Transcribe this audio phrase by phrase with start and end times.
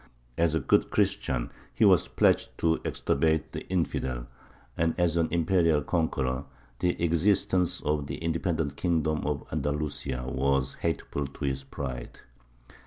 [0.35, 4.25] As a good Christian he was pledged to extirpate the infidel;
[4.75, 6.45] and, as an imperial conqueror,
[6.79, 12.17] the existence of the independent kingdom of Andalusia was hateful to his pride.